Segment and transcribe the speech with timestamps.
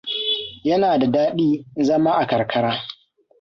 [0.63, 2.81] Yana da daɗi, zama a karkara.